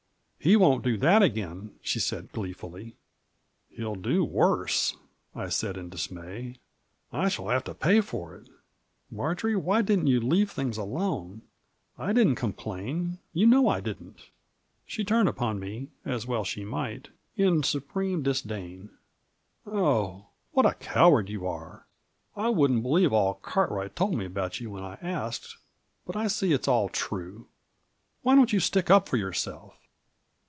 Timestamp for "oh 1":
19.67-20.65